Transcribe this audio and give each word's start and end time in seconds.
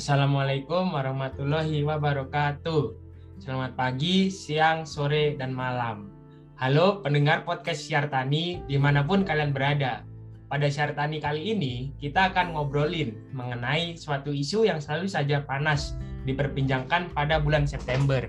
Assalamualaikum 0.00 0.96
warahmatullahi 0.96 1.84
wabarakatuh. 1.84 2.96
Selamat 3.36 3.76
pagi, 3.76 4.32
siang, 4.32 4.88
sore, 4.88 5.36
dan 5.36 5.52
malam. 5.52 6.08
Halo 6.56 7.04
pendengar 7.04 7.44
podcast 7.44 7.84
Siar 7.84 8.08
Tani 8.08 8.64
di 8.64 8.80
mana 8.80 9.04
pun 9.04 9.28
kalian 9.28 9.52
berada. 9.52 10.00
Pada 10.48 10.72
Siar 10.72 10.96
Tani 10.96 11.20
kali 11.20 11.52
ini, 11.52 11.92
kita 12.00 12.32
akan 12.32 12.56
ngobrolin 12.56 13.12
mengenai 13.36 13.92
suatu 14.00 14.32
isu 14.32 14.64
yang 14.64 14.80
selalu 14.80 15.04
saja 15.04 15.44
panas 15.44 15.92
diperbincangkan 16.24 17.12
pada 17.12 17.36
bulan 17.36 17.68
September. 17.68 18.24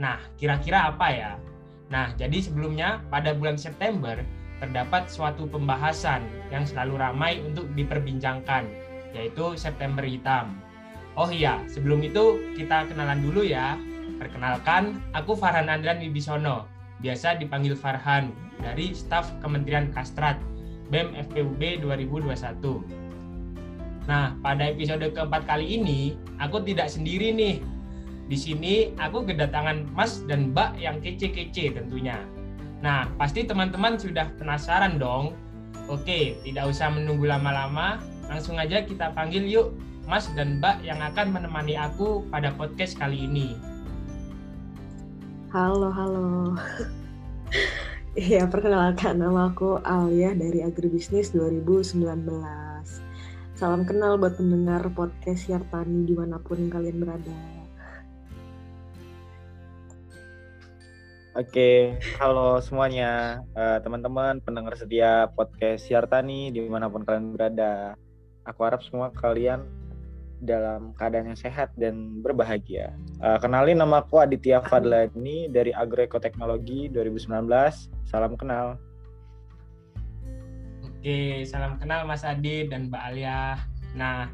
Nah, 0.00 0.24
kira-kira 0.40 0.88
apa 0.88 1.08
ya? 1.12 1.32
Nah, 1.92 2.16
jadi 2.16 2.40
sebelumnya 2.40 3.04
pada 3.12 3.36
bulan 3.36 3.60
September 3.60 4.16
terdapat 4.56 5.12
suatu 5.12 5.44
pembahasan 5.44 6.24
yang 6.48 6.64
selalu 6.64 6.96
ramai 6.96 7.44
untuk 7.44 7.68
diperbincangkan, 7.76 8.64
yaitu 9.12 9.52
September 9.60 10.00
Hitam. 10.00 10.69
Oh 11.18 11.26
iya, 11.26 11.58
sebelum 11.66 12.06
itu 12.06 12.38
kita 12.54 12.86
kenalan 12.86 13.18
dulu 13.18 13.42
ya. 13.42 13.74
Perkenalkan, 14.22 15.00
aku 15.16 15.34
Farhan 15.34 15.66
Andrian 15.66 15.98
Wibisono, 15.98 16.68
biasa 17.00 17.40
dipanggil 17.40 17.74
Farhan, 17.74 18.30
dari 18.60 18.92
staf 18.92 19.32
Kementerian 19.40 19.90
Kastrat, 19.90 20.36
BEM 20.92 21.16
FPUB 21.30 21.82
2021. 21.82 23.00
Nah, 24.06 24.36
pada 24.44 24.70
episode 24.70 25.02
keempat 25.10 25.48
kali 25.48 25.80
ini, 25.80 26.14
aku 26.38 26.62
tidak 26.62 26.92
sendiri 26.92 27.32
nih. 27.34 27.64
Di 28.30 28.38
sini 28.38 28.94
aku 28.94 29.26
kedatangan 29.26 29.90
Mas 29.90 30.22
dan 30.30 30.54
Mbak 30.54 30.78
yang 30.78 31.02
kece-kece 31.02 31.74
tentunya. 31.74 32.22
Nah, 32.80 33.10
pasti 33.18 33.42
teman-teman 33.42 33.98
sudah 33.98 34.30
penasaran 34.38 34.96
dong. 35.02 35.34
Oke, 35.90 36.38
tidak 36.46 36.70
usah 36.70 36.94
menunggu 36.94 37.26
lama-lama, 37.26 37.98
langsung 38.30 38.62
aja 38.62 38.86
kita 38.86 39.10
panggil 39.10 39.42
yuk 39.50 39.74
Mas 40.10 40.26
dan 40.34 40.58
Mbak 40.58 40.82
yang 40.82 40.98
akan 40.98 41.30
menemani 41.30 41.78
aku 41.78 42.26
pada 42.34 42.50
podcast 42.58 42.98
kali 42.98 43.30
ini. 43.30 43.54
Halo, 45.54 45.86
halo. 45.94 46.58
Iya, 48.18 48.50
perkenalkan 48.50 49.22
nama 49.22 49.54
aku 49.54 49.78
Alia 49.86 50.34
dari 50.34 50.66
Agribisnis 50.66 51.30
2019. 51.30 52.02
Salam 53.54 53.86
kenal 53.86 54.18
buat 54.18 54.34
pendengar 54.34 54.90
podcast 54.98 55.46
Yartani 55.46 56.02
di 56.02 56.18
mana 56.18 56.42
pun 56.42 56.58
kalian 56.66 56.98
berada. 56.98 57.38
Oke, 61.38 62.02
halo 62.18 62.58
semuanya, 62.58 63.46
uh, 63.54 63.78
teman-teman 63.78 64.42
pendengar 64.42 64.74
setia 64.74 65.30
podcast 65.38 65.86
Yartani 65.86 66.50
di 66.50 66.66
mana 66.66 66.90
pun 66.90 67.06
kalian 67.06 67.30
berada. 67.30 67.94
Aku 68.42 68.66
harap 68.66 68.82
semua 68.82 69.14
kalian 69.14 69.79
dalam 70.40 70.96
keadaan 70.96 71.32
yang 71.32 71.38
sehat 71.38 71.70
dan 71.76 72.24
berbahagia. 72.24 72.96
Uh, 73.20 73.36
kenalin 73.36 73.76
nama 73.76 74.00
aku 74.00 74.20
Aditya 74.20 74.64
Fadlani 74.64 75.52
dari 75.52 75.70
Agroekoteknologi 75.76 76.88
2019. 76.88 77.48
Salam 78.08 78.34
kenal. 78.40 78.80
Oke, 80.84 81.44
salam 81.48 81.80
kenal 81.80 82.04
Mas 82.04 82.24
Adi 82.24 82.68
dan 82.68 82.92
Mbak 82.92 83.04
Alia. 83.12 83.56
Nah, 83.96 84.28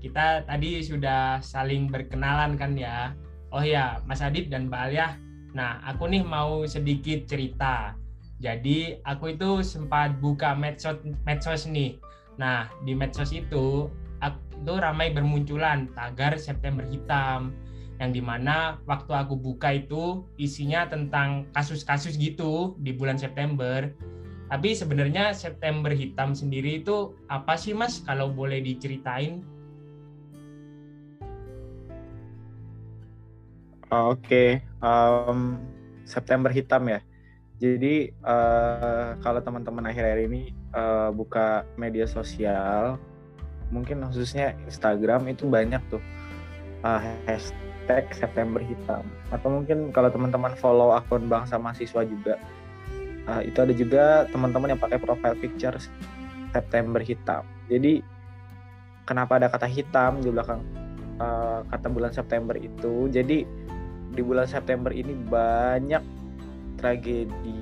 kita 0.00 0.48
tadi 0.48 0.80
sudah 0.80 1.44
saling 1.44 1.92
berkenalan 1.92 2.56
kan 2.56 2.72
ya. 2.72 3.12
Oh 3.52 3.64
ya, 3.64 4.00
Mas 4.08 4.24
Adit 4.24 4.48
dan 4.48 4.72
Mbak 4.72 4.80
Alia. 4.80 5.16
Nah, 5.56 5.80
aku 5.84 6.08
nih 6.08 6.24
mau 6.24 6.64
sedikit 6.68 7.24
cerita. 7.28 7.96
Jadi, 8.40 9.00
aku 9.04 9.32
itu 9.32 9.64
sempat 9.64 10.20
buka 10.20 10.52
medsos 10.52 11.00
medsos 11.24 11.64
nih. 11.64 11.96
Nah, 12.36 12.68
di 12.84 12.92
medsos 12.92 13.32
itu 13.32 13.88
itu 14.62 14.72
ramai 14.76 15.12
bermunculan 15.12 15.90
tagar 15.92 16.38
September 16.40 16.84
Hitam 16.86 17.54
yang 17.96 18.12
di 18.12 18.20
mana 18.20 18.76
waktu 18.84 19.12
aku 19.12 19.40
buka 19.40 19.72
itu 19.72 20.24
isinya 20.36 20.84
tentang 20.84 21.48
kasus-kasus 21.56 22.20
gitu 22.20 22.76
di 22.80 22.92
bulan 22.92 23.16
September. 23.16 23.88
Tapi 24.46 24.78
sebenarnya 24.78 25.34
September 25.34 25.90
Hitam 25.90 26.36
sendiri 26.36 26.84
itu 26.84 27.16
apa 27.26 27.58
sih 27.58 27.74
Mas 27.74 27.98
kalau 28.04 28.30
boleh 28.30 28.62
diceritain? 28.62 29.42
Oh, 33.90 34.14
Oke, 34.14 34.18
okay. 34.18 34.50
um, 34.82 35.62
September 36.02 36.50
Hitam 36.50 36.90
ya. 36.90 37.00
Jadi 37.56 38.12
uh, 38.20 39.16
kalau 39.24 39.40
teman-teman 39.40 39.88
akhir-akhir 39.88 40.28
ini 40.28 40.52
uh, 40.76 41.08
buka 41.08 41.64
media 41.80 42.04
sosial 42.04 43.00
mungkin 43.70 44.02
khususnya 44.06 44.54
Instagram 44.66 45.26
itu 45.30 45.46
banyak 45.46 45.82
tuh 45.90 46.02
uh, 46.86 47.00
hashtag 47.26 48.04
September 48.14 48.62
Hitam. 48.62 49.02
Atau 49.34 49.48
mungkin 49.50 49.90
kalau 49.90 50.10
teman-teman 50.10 50.54
follow 50.58 50.94
akun 50.94 51.26
bangsa 51.26 51.58
mahasiswa 51.58 52.02
juga 52.06 52.38
uh, 53.26 53.42
itu 53.42 53.58
ada 53.58 53.74
juga 53.74 54.04
teman-teman 54.30 54.74
yang 54.74 54.80
pakai 54.80 54.98
profile 55.02 55.36
picture 55.38 55.76
September 56.54 57.02
Hitam. 57.02 57.42
Jadi 57.66 58.00
kenapa 59.06 59.38
ada 59.38 59.50
kata 59.50 59.66
hitam 59.66 60.22
di 60.22 60.30
belakang 60.30 60.62
uh, 61.18 61.66
kata 61.68 61.86
bulan 61.90 62.14
September 62.14 62.54
itu? 62.54 63.10
Jadi 63.10 63.46
di 64.16 64.22
bulan 64.22 64.48
September 64.48 64.94
ini 64.94 65.12
banyak 65.12 66.02
tragedi 66.78 67.60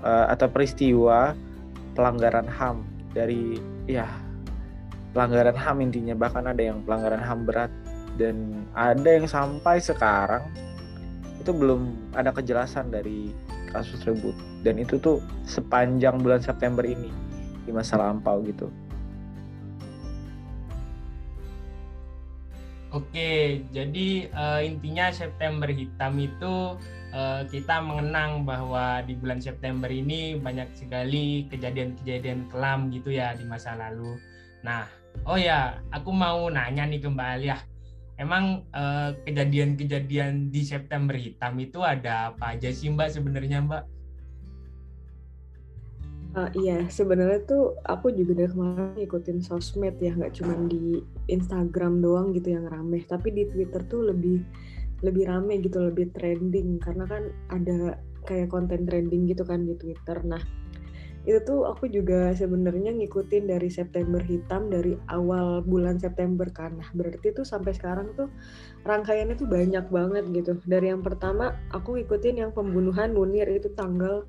uh, 0.00 0.30
atau 0.30 0.46
peristiwa 0.48 1.34
pelanggaran 1.92 2.48
HAM 2.48 2.86
dari 3.12 3.60
ya 3.84 4.08
pelanggaran 5.12 5.56
HAM 5.56 5.78
intinya 5.84 6.16
bahkan 6.16 6.48
ada 6.48 6.60
yang 6.60 6.80
pelanggaran 6.84 7.20
HAM 7.20 7.44
berat 7.44 7.72
dan 8.16 8.64
ada 8.76 9.08
yang 9.08 9.28
sampai 9.28 9.80
sekarang 9.80 10.44
itu 11.40 11.52
belum 11.52 11.92
ada 12.16 12.32
kejelasan 12.32 12.92
dari 12.92 13.32
kasus 13.72 14.00
tersebut 14.04 14.36
dan 14.64 14.76
itu 14.80 15.00
tuh 15.00 15.20
sepanjang 15.48 16.20
bulan 16.20 16.40
September 16.40 16.84
ini 16.84 17.08
di 17.64 17.70
masa 17.70 17.98
lampau 18.00 18.42
gitu. 18.44 18.68
Oke, 22.92 23.64
jadi 23.72 24.28
uh, 24.36 24.60
intinya 24.60 25.08
September 25.08 25.64
hitam 25.64 26.12
itu 26.20 26.76
uh, 27.16 27.40
kita 27.48 27.80
mengenang 27.80 28.44
bahwa 28.44 29.00
di 29.08 29.16
bulan 29.16 29.40
September 29.40 29.88
ini 29.88 30.36
banyak 30.36 30.68
sekali 30.76 31.48
kejadian-kejadian 31.48 32.52
kelam 32.52 32.92
gitu 32.92 33.08
ya 33.08 33.32
di 33.32 33.48
masa 33.48 33.80
lalu. 33.80 34.20
Nah, 34.60 34.84
Oh 35.22 35.38
ya, 35.38 35.78
aku 35.94 36.10
mau 36.10 36.50
nanya 36.50 36.82
nih 36.82 36.98
ke 36.98 37.08
Mbak 37.08 37.28
Alia. 37.38 37.58
Emang 38.18 38.66
eh, 38.74 39.10
kejadian-kejadian 39.26 40.50
di 40.50 40.62
September 40.66 41.14
Hitam 41.14 41.58
itu 41.62 41.80
ada 41.82 42.34
apa 42.34 42.58
aja 42.58 42.70
sih 42.70 42.90
Mbak 42.90 43.08
sebenarnya 43.18 43.62
Mbak? 43.62 43.84
Uh, 46.32 46.48
iya, 46.56 46.88
sebenarnya 46.88 47.44
tuh 47.44 47.76
aku 47.84 48.08
juga 48.08 48.32
dari 48.32 48.48
kemarin 48.48 48.96
ngikutin 48.96 49.44
sosmed 49.44 50.00
ya, 50.00 50.16
nggak 50.16 50.32
cuma 50.40 50.56
di 50.64 51.04
Instagram 51.28 52.00
doang 52.00 52.32
gitu 52.32 52.56
yang 52.56 52.72
rame, 52.72 53.04
tapi 53.04 53.36
di 53.36 53.44
Twitter 53.52 53.84
tuh 53.84 54.08
lebih 54.08 54.40
lebih 55.04 55.28
rame 55.28 55.60
gitu, 55.60 55.92
lebih 55.92 56.08
trending 56.16 56.80
karena 56.80 57.04
kan 57.04 57.28
ada 57.52 58.00
kayak 58.24 58.48
konten 58.48 58.88
trending 58.88 59.28
gitu 59.28 59.44
kan 59.44 59.68
di 59.68 59.76
Twitter. 59.76 60.24
Nah, 60.24 60.40
itu 61.22 61.38
tuh 61.46 61.70
aku 61.70 61.86
juga 61.86 62.34
sebenarnya 62.34 62.90
ngikutin 62.98 63.46
dari 63.46 63.70
September 63.70 64.18
Hitam 64.18 64.66
dari 64.66 64.98
awal 65.06 65.62
bulan 65.62 65.94
September 66.02 66.50
kan. 66.50 66.74
Nah, 66.74 66.90
berarti 66.90 67.30
tuh 67.30 67.46
sampai 67.46 67.70
sekarang 67.78 68.10
tuh 68.18 68.26
rangkaiannya 68.82 69.38
tuh 69.38 69.46
banyak 69.46 69.86
banget 69.86 70.24
gitu. 70.34 70.58
Dari 70.66 70.90
yang 70.90 71.06
pertama 71.06 71.54
aku 71.70 71.94
ngikutin 71.94 72.42
yang 72.42 72.50
pembunuhan 72.50 73.14
Munir 73.14 73.46
itu 73.46 73.70
tanggal 73.78 74.26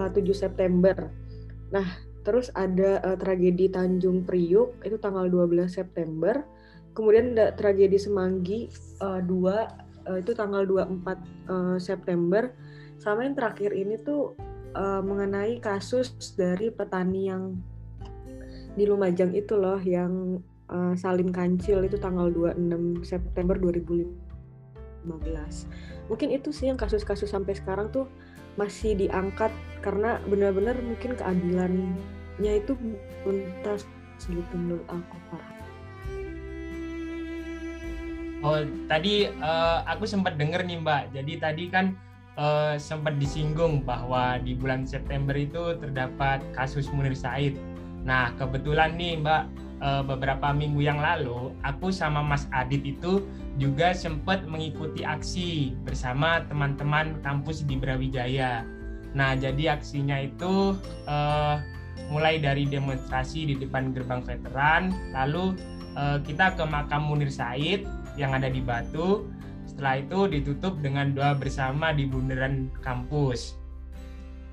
uh, 0.00 0.08
7 0.08 0.24
September. 0.32 1.12
Nah, 1.68 2.00
terus 2.24 2.48
ada 2.56 3.04
uh, 3.04 3.16
tragedi 3.20 3.68
Tanjung 3.68 4.24
Priuk 4.24 4.80
itu 4.88 4.96
tanggal 4.96 5.28
12 5.28 5.68
September. 5.68 6.40
Kemudian 6.96 7.36
ada 7.36 7.52
tragedi 7.52 8.00
Semanggi 8.00 8.72
uh, 9.04 9.20
2 9.20 9.28
uh, 10.08 10.16
itu 10.16 10.32
tanggal 10.32 10.64
24 10.64 10.96
uh, 11.52 11.76
September. 11.76 12.56
Sama 12.96 13.28
yang 13.28 13.36
terakhir 13.36 13.76
ini 13.76 14.00
tuh 14.00 14.32
uh, 14.74 15.00
mengenai 15.04 15.60
kasus 15.60 16.12
dari 16.36 16.72
petani 16.72 17.28
yang 17.28 17.56
di 18.72 18.88
Lumajang 18.88 19.36
itu 19.36 19.56
loh 19.56 19.80
yang 19.80 20.40
uh, 20.72 20.96
Salim 20.96 21.28
Kancil 21.28 21.84
itu 21.84 22.00
tanggal 22.00 22.32
26 22.32 23.04
September 23.04 23.56
2015. 23.60 25.08
Mungkin 26.08 26.28
itu 26.32 26.48
sih 26.50 26.72
yang 26.72 26.80
kasus-kasus 26.80 27.28
sampai 27.30 27.56
sekarang 27.56 27.92
tuh 27.92 28.08
masih 28.56 28.96
diangkat 28.96 29.52
karena 29.80 30.20
benar-benar 30.28 30.76
mungkin 30.84 31.16
keadilannya 31.16 32.52
itu 32.60 32.76
tuntas 33.24 33.88
gitu 34.28 34.54
menurut 34.54 34.86
aku 34.88 35.16
Pak. 35.32 35.44
Oh, 38.42 38.58
tadi 38.90 39.30
uh, 39.30 39.86
aku 39.86 40.02
sempat 40.02 40.34
dengar 40.34 40.66
nih 40.66 40.82
Mbak. 40.82 41.14
Jadi 41.14 41.32
tadi 41.38 41.64
kan 41.70 41.94
uh, 42.36 42.74
sempat 42.80 43.18
disinggung 43.20 43.84
bahwa 43.84 44.38
di 44.40 44.56
bulan 44.56 44.88
September 44.88 45.36
itu 45.36 45.76
terdapat 45.80 46.40
kasus 46.56 46.88
Munir 46.92 47.16
Said. 47.16 47.56
Nah, 48.02 48.34
kebetulan 48.34 48.98
nih 48.98 49.20
Mbak, 49.22 49.42
uh, 49.82 50.02
beberapa 50.06 50.50
minggu 50.50 50.82
yang 50.82 50.98
lalu 50.98 51.54
aku 51.62 51.90
sama 51.90 52.22
Mas 52.22 52.46
Adit 52.54 52.82
itu 52.82 53.26
juga 53.60 53.92
sempat 53.92 54.42
mengikuti 54.48 55.04
aksi 55.04 55.76
bersama 55.84 56.42
teman-teman 56.48 57.20
kampus 57.20 57.62
di 57.68 57.76
Brawijaya. 57.76 58.64
Nah, 59.12 59.36
jadi 59.36 59.76
aksinya 59.76 60.24
itu 60.24 60.72
uh, 61.04 61.60
mulai 62.08 62.40
dari 62.40 62.64
demonstrasi 62.64 63.52
di 63.52 63.54
depan 63.60 63.92
gerbang 63.92 64.24
veteran, 64.24 64.92
lalu 65.12 65.52
uh, 65.94 66.16
kita 66.24 66.56
ke 66.56 66.64
makam 66.64 67.04
Munir 67.04 67.28
Said 67.28 67.84
yang 68.16 68.32
ada 68.32 68.48
di 68.48 68.64
Batu. 68.64 69.28
Setelah 69.66 70.02
itu 70.02 70.18
ditutup 70.28 70.78
dengan 70.82 71.14
doa 71.14 71.32
bersama 71.34 71.90
di 71.94 72.06
bundaran 72.06 72.68
kampus. 72.84 73.56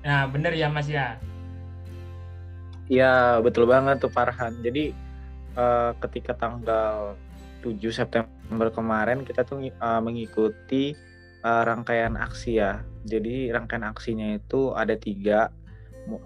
Nah, 0.00 0.24
bener 0.30 0.56
ya 0.56 0.72
Mas 0.72 0.88
ya? 0.88 1.20
Iya, 2.90 3.38
betul 3.44 3.70
banget 3.70 4.02
tuh 4.02 4.10
Farhan. 4.10 4.58
Jadi 4.64 4.90
uh, 5.54 5.94
ketika 6.02 6.34
tanggal 6.34 7.14
7 7.62 7.76
September 7.92 8.68
kemarin 8.72 9.22
kita 9.22 9.44
tuh 9.44 9.68
uh, 9.78 10.00
mengikuti 10.02 10.96
uh, 11.44 11.62
rangkaian 11.62 12.16
aksi 12.16 12.58
ya. 12.58 12.82
Jadi 13.04 13.52
rangkaian 13.52 13.86
aksinya 13.86 14.34
itu 14.34 14.72
ada 14.74 14.96
tiga. 14.96 15.52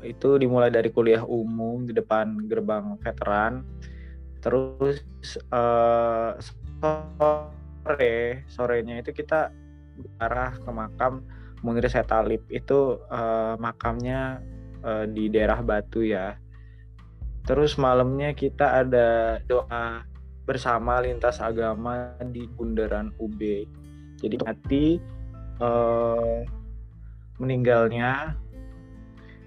Itu 0.00 0.38
dimulai 0.38 0.70
dari 0.70 0.88
kuliah 0.88 1.26
umum 1.26 1.84
di 1.84 1.92
depan 1.92 2.46
gerbang 2.46 2.96
veteran. 3.02 3.66
Terus 4.40 5.02
uh, 5.50 6.38
sore 7.84 8.48
sorenya 8.48 9.04
itu 9.04 9.12
kita 9.12 9.52
arah 10.18 10.56
ke 10.56 10.70
makam 10.72 11.22
Munir 11.64 11.88
Setalip 11.88 12.44
itu 12.52 13.00
uh, 13.08 13.56
makamnya 13.56 14.40
uh, 14.84 15.08
di 15.08 15.32
daerah 15.32 15.64
Batu 15.64 16.04
ya. 16.04 16.36
Terus 17.44 17.76
malamnya 17.80 18.32
kita 18.36 18.84
ada 18.84 19.40
doa 19.48 20.04
bersama 20.44 21.00
lintas 21.00 21.40
agama 21.40 22.12
di 22.20 22.44
bundaran 22.48 23.12
UB. 23.16 23.40
Jadi 24.20 24.36
hati 24.44 24.86
uh, 25.60 26.44
meninggalnya 27.40 28.36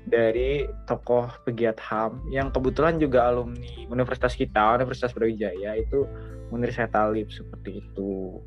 dari 0.08 0.66
tokoh 0.88 1.28
pegiat 1.44 1.78
HAM 1.84 2.32
yang 2.32 2.50
kebetulan 2.50 2.98
juga 2.98 3.28
alumni 3.28 3.86
universitas 3.92 4.34
kita, 4.34 4.80
Universitas 4.80 5.12
Brawijaya 5.12 5.78
itu 5.78 6.08
Munir 6.50 6.72
Setalip 6.72 7.28
seperti 7.32 7.84
itu. 7.84 8.40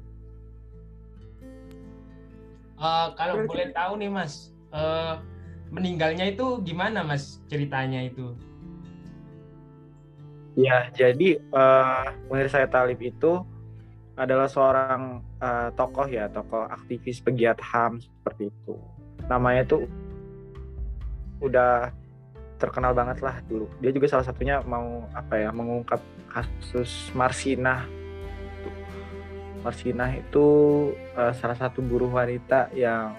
Uh, 2.80 3.12
kalau 3.12 3.44
Berarti... 3.44 3.50
boleh 3.52 3.68
tahu 3.76 3.92
nih 4.00 4.10
Mas, 4.10 4.56
uh, 4.72 5.20
meninggalnya 5.68 6.32
itu 6.32 6.64
gimana 6.64 7.04
Mas 7.04 7.38
ceritanya 7.52 8.00
itu? 8.00 8.32
Ya, 10.56 10.88
jadi 10.96 11.38
uh, 11.52 12.08
Munir 12.26 12.48
saya 12.48 12.66
Talib 12.66 12.98
itu 13.04 13.44
adalah 14.16 14.48
seorang 14.48 15.20
uh, 15.40 15.68
tokoh 15.76 16.08
ya, 16.08 16.28
tokoh 16.32 16.68
aktivis 16.68 17.20
pegiat 17.20 17.60
HAM 17.60 18.00
seperti 18.00 18.48
itu. 18.48 18.74
Namanya 19.28 19.62
tuh 19.64 19.84
udah 21.40 21.88
terkenal 22.60 22.92
banget 22.92 23.24
lah 23.24 23.40
dulu. 23.48 23.68
Dia 23.80 23.92
juga 23.92 24.08
salah 24.08 24.26
satunya 24.28 24.60
mau 24.64 25.04
apa 25.16 25.36
ya, 25.40 25.48
mengungkap 25.52 26.00
kasus 26.30 27.10
Marsinah. 27.12 27.84
Marsinah 29.60 30.16
itu 30.16 30.46
uh, 31.18 31.34
salah 31.36 31.58
satu 31.58 31.84
buruh 31.84 32.08
wanita 32.08 32.72
yang 32.72 33.12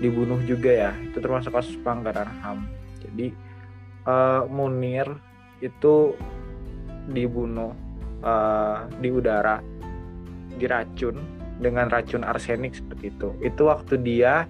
dibunuh 0.00 0.40
juga 0.46 0.72
ya. 0.72 0.92
Itu 1.04 1.20
termasuk 1.20 1.52
kasus 1.52 1.76
pelanggaran 1.82 2.30
HAM. 2.40 2.58
Jadi 3.04 3.34
uh, 4.08 4.48
Munir 4.48 5.10
itu 5.60 6.16
dibunuh 7.10 7.76
uh, 8.24 8.88
di 9.02 9.08
udara 9.12 9.60
diracun 10.56 11.20
dengan 11.60 11.88
racun 11.88 12.24
arsenik 12.24 12.76
seperti 12.76 13.12
itu. 13.12 13.28
Itu 13.44 13.68
waktu 13.68 14.00
dia 14.00 14.48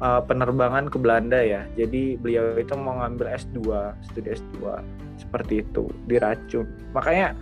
uh, 0.00 0.22
penerbangan 0.24 0.88
ke 0.92 0.96
Belanda 1.00 1.40
ya. 1.40 1.64
Jadi 1.76 2.20
beliau 2.20 2.56
itu 2.56 2.72
mau 2.76 3.00
ngambil 3.00 3.36
S2 3.36 3.60
studi 4.04 4.30
S2 4.36 4.80
seperti 5.16 5.64
itu 5.64 5.88
diracun. 6.08 6.66
Makanya 6.92 7.32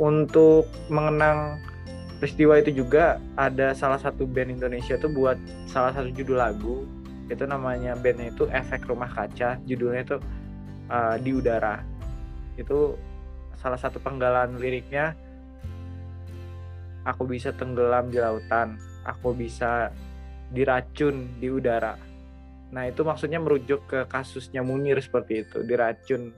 untuk 0.00 0.66
mengenang 0.88 1.60
peristiwa 2.18 2.60
itu 2.60 2.84
juga 2.84 3.16
ada 3.36 3.72
salah 3.72 3.96
satu 3.96 4.28
band 4.28 4.60
Indonesia 4.60 4.96
tuh 5.00 5.12
buat 5.12 5.36
salah 5.70 5.94
satu 5.94 6.10
judul 6.12 6.40
lagu. 6.40 6.84
Itu 7.30 7.46
namanya 7.46 7.94
bandnya 7.94 8.34
itu 8.34 8.50
efek 8.50 8.90
rumah 8.90 9.08
kaca. 9.08 9.62
Judulnya 9.64 10.02
itu 10.02 10.16
uh, 10.90 11.16
di 11.20 11.30
udara. 11.30 11.80
Itu 12.58 12.98
salah 13.56 13.78
satu 13.78 14.02
penggalan 14.02 14.58
liriknya. 14.58 15.14
Aku 17.06 17.24
bisa 17.24 17.54
tenggelam 17.54 18.12
di 18.12 18.20
lautan. 18.20 18.76
Aku 19.08 19.32
bisa 19.32 19.88
diracun 20.50 21.38
di 21.38 21.48
udara 21.48 21.94
nah 22.70 22.86
itu 22.86 23.02
maksudnya 23.02 23.42
merujuk 23.42 23.86
ke 23.90 24.00
kasusnya 24.06 24.62
Munir 24.62 25.02
seperti 25.02 25.42
itu 25.42 25.66
diracun 25.66 26.30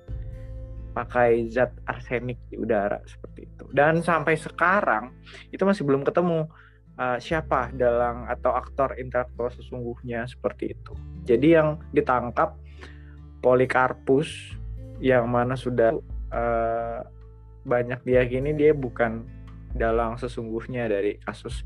pakai 0.93 1.49
zat 1.49 1.73
arsenik 1.89 2.39
di 2.53 2.61
udara 2.61 3.01
seperti 3.09 3.49
itu. 3.49 3.65
Dan 3.73 4.05
sampai 4.05 4.37
sekarang 4.37 5.17
itu 5.49 5.65
masih 5.65 5.89
belum 5.89 6.05
ketemu 6.05 6.47
uh, 7.01 7.19
siapa 7.19 7.73
dalang 7.73 8.29
atau 8.29 8.53
aktor 8.53 8.95
intelektual 9.01 9.49
sesungguhnya 9.51 10.29
seperti 10.29 10.77
itu. 10.77 10.93
Jadi 11.25 11.49
yang 11.57 11.81
ditangkap 11.97 12.61
Polikarpus 13.43 14.55
yang 15.03 15.27
mana 15.27 15.59
sudah 15.59 15.97
uh, 16.31 17.01
banyak 17.67 17.99
diyakini 18.07 18.55
dia 18.55 18.71
bukan 18.77 19.27
dalang 19.73 20.21
sesungguhnya 20.21 20.87
dari 20.87 21.17
kasus 21.25 21.65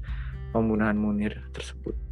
pembunuhan 0.54 0.96
Munir 0.96 1.50
tersebut. 1.50 2.05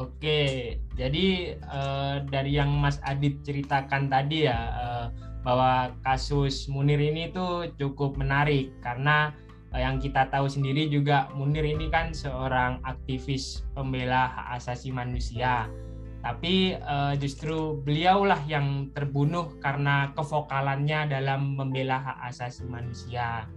Oke, 0.00 0.80
jadi 0.96 1.60
uh, 1.60 2.24
dari 2.24 2.56
yang 2.56 2.72
Mas 2.80 2.96
Adit 3.04 3.44
ceritakan 3.44 4.08
tadi 4.08 4.48
ya, 4.48 4.56
uh, 4.72 5.06
bahwa 5.44 5.92
kasus 6.00 6.72
Munir 6.72 6.96
ini 6.96 7.28
tuh 7.28 7.68
cukup 7.76 8.16
menarik 8.16 8.72
karena 8.80 9.36
eh, 9.76 9.84
yang 9.84 10.00
kita 10.00 10.32
tahu 10.32 10.48
sendiri 10.48 10.88
juga 10.88 11.28
Munir 11.36 11.68
ini 11.68 11.92
kan 11.92 12.16
seorang 12.16 12.80
aktivis 12.88 13.60
pembela 13.76 14.32
hak 14.32 14.56
asasi 14.56 14.88
manusia. 14.88 15.68
Tapi 16.24 16.80
uh, 16.80 17.12
justru 17.20 17.80
beliaulah 17.84 18.40
yang 18.48 18.88
terbunuh 18.96 19.52
karena 19.60 20.16
kevokalannya 20.16 21.12
dalam 21.12 21.60
membela 21.60 22.00
hak 22.00 22.32
asasi 22.32 22.64
manusia. 22.64 23.48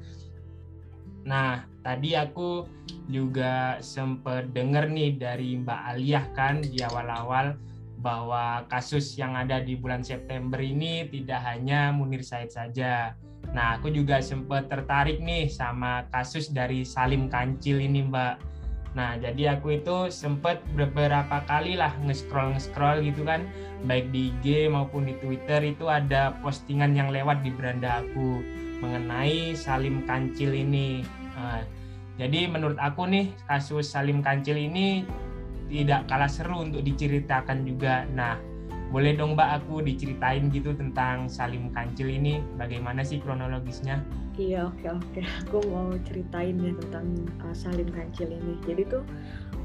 Nah, 1.24 1.64
tadi 1.84 2.16
aku 2.20 2.68
juga 3.08 3.80
sempat 3.80 4.52
dengar 4.52 4.92
nih 4.92 5.16
dari 5.16 5.56
Mbak 5.60 5.82
Aliyah 5.96 6.26
kan 6.36 6.60
di 6.60 6.84
awal-awal 6.84 7.56
bahwa 8.04 8.68
kasus 8.68 9.16
yang 9.16 9.32
ada 9.40 9.64
di 9.64 9.80
bulan 9.80 10.04
September 10.04 10.60
ini 10.60 11.08
tidak 11.08 11.40
hanya 11.48 11.96
Munir 11.96 12.20
Said 12.20 12.52
saja. 12.52 13.16
Nah, 13.56 13.80
aku 13.80 13.88
juga 13.92 14.20
sempat 14.20 14.68
tertarik 14.68 15.24
nih 15.24 15.48
sama 15.48 16.04
kasus 16.12 16.52
dari 16.52 16.84
Salim 16.84 17.32
Kancil 17.32 17.80
ini, 17.80 18.04
Mbak. 18.04 18.36
Nah, 18.94 19.18
jadi 19.18 19.58
aku 19.58 19.80
itu 19.82 20.12
sempat 20.12 20.62
beberapa 20.78 21.42
kali 21.50 21.80
lah 21.80 21.96
nge-scroll 22.04 22.54
nge-scroll 22.54 23.02
gitu 23.02 23.26
kan, 23.26 23.48
baik 23.90 24.14
di 24.14 24.30
IG 24.30 24.70
maupun 24.70 25.10
di 25.10 25.18
Twitter 25.18 25.66
itu 25.66 25.90
ada 25.90 26.38
postingan 26.46 26.94
yang 26.94 27.10
lewat 27.10 27.42
di 27.42 27.50
beranda 27.50 28.06
aku 28.06 28.46
mengenai 28.84 29.56
Salim 29.56 30.04
Kancil 30.04 30.52
ini. 30.52 31.08
Nah, 31.40 31.64
jadi 32.20 32.52
menurut 32.52 32.76
aku 32.76 33.08
nih 33.08 33.32
kasus 33.48 33.88
Salim 33.88 34.20
Kancil 34.20 34.60
ini 34.60 35.08
tidak 35.72 36.12
kalah 36.12 36.28
seru 36.28 36.60
untuk 36.68 36.84
diceritakan 36.84 37.64
juga. 37.64 38.04
Nah, 38.12 38.36
boleh 38.94 39.18
dong 39.18 39.34
Mbak 39.34 39.50
aku 39.64 39.82
diceritain 39.82 40.54
gitu 40.54 40.76
tentang 40.78 41.26
Salim 41.26 41.74
Kancil 41.74 42.14
ini, 42.14 42.44
bagaimana 42.60 43.02
sih 43.02 43.18
kronologisnya? 43.18 44.04
Iya, 44.38 44.70
oke 44.70 44.86
oke. 44.86 45.22
Aku 45.46 45.58
mau 45.70 45.94
ceritain 46.06 46.58
ya 46.58 46.74
tentang 46.78 47.06
uh, 47.42 47.54
Salim 47.58 47.90
Kancil 47.90 48.30
ini. 48.34 48.58
Jadi 48.66 48.86
tuh 48.86 49.02